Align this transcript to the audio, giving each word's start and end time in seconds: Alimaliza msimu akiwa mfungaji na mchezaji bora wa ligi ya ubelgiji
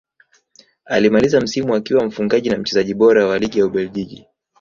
Alimaliza 0.85 1.41
msimu 1.41 1.75
akiwa 1.75 2.05
mfungaji 2.05 2.49
na 2.49 2.57
mchezaji 2.57 2.93
bora 2.93 3.25
wa 3.27 3.37
ligi 3.39 3.59
ya 3.59 3.65
ubelgiji 3.65 4.27